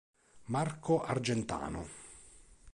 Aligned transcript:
Marco 0.45 1.03
Argentano. 1.05 1.85